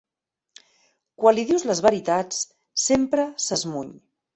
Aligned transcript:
Quan 1.21 1.37
li 1.39 1.45
dius 1.51 1.67
les 1.73 1.85
veritats, 1.91 2.43
sempre 2.89 3.33
s'esmuny. 3.49 3.99